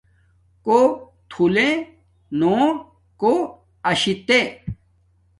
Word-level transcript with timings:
کݸ 0.65 0.77
تھُلݺ 1.29 1.69
نݸ 2.39 2.55
کݸ 3.21 3.33
اَشِتݺ. 3.89 4.41